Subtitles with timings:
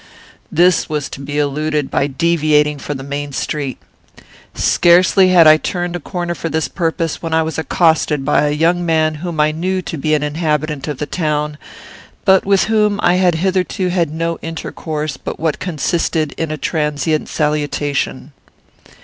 [0.51, 3.77] This was to be eluded by deviating from the main street.
[4.55, 8.49] "Scarcely had I turned a corner for this purpose when I was accosted by a
[8.49, 11.59] young man whom I knew to be an inhabitant of the town,
[12.25, 17.29] but with whom I had hitherto had no intercourse but what consisted in a transient
[17.29, 18.33] salutation.